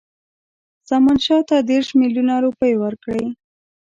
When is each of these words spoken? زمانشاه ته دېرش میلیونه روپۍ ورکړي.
زمانشاه 0.89 1.41
ته 1.49 1.55
دېرش 1.71 1.87
میلیونه 2.01 2.33
روپۍ 2.43 2.73
ورکړي. 2.83 3.25